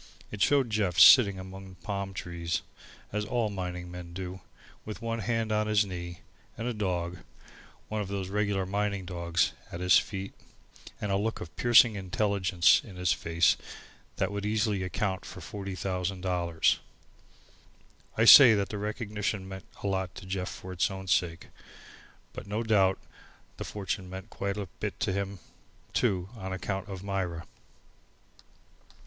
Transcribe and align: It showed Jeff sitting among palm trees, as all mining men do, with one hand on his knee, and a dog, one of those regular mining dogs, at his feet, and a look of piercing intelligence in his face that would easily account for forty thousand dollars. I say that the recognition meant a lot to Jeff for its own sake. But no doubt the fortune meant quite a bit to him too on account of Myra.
It 0.31 0.41
showed 0.41 0.71
Jeff 0.71 0.97
sitting 0.97 1.37
among 1.37 1.75
palm 1.83 2.15
trees, 2.15 2.63
as 3.13 3.23
all 3.23 3.51
mining 3.51 3.91
men 3.91 4.13
do, 4.13 4.41
with 4.83 4.99
one 4.99 5.19
hand 5.19 5.51
on 5.51 5.67
his 5.67 5.85
knee, 5.85 6.21
and 6.57 6.67
a 6.67 6.73
dog, 6.73 7.19
one 7.87 8.01
of 8.01 8.07
those 8.07 8.27
regular 8.29 8.65
mining 8.65 9.05
dogs, 9.05 9.51
at 9.71 9.79
his 9.79 9.99
feet, 9.99 10.33
and 10.99 11.11
a 11.11 11.17
look 11.17 11.39
of 11.39 11.55
piercing 11.55 11.93
intelligence 11.95 12.81
in 12.83 12.95
his 12.95 13.13
face 13.13 13.57
that 14.15 14.31
would 14.31 14.43
easily 14.43 14.81
account 14.81 15.23
for 15.23 15.39
forty 15.39 15.75
thousand 15.75 16.21
dollars. 16.21 16.79
I 18.17 18.25
say 18.25 18.55
that 18.55 18.69
the 18.69 18.79
recognition 18.79 19.47
meant 19.47 19.65
a 19.83 19.87
lot 19.87 20.15
to 20.15 20.25
Jeff 20.25 20.49
for 20.49 20.73
its 20.73 20.89
own 20.89 21.09
sake. 21.09 21.49
But 22.33 22.47
no 22.47 22.63
doubt 22.63 22.97
the 23.57 23.63
fortune 23.63 24.09
meant 24.09 24.31
quite 24.31 24.57
a 24.57 24.65
bit 24.79 24.99
to 25.01 25.13
him 25.13 25.37
too 25.93 26.29
on 26.35 26.51
account 26.53 26.89
of 26.89 27.03
Myra. 27.03 27.45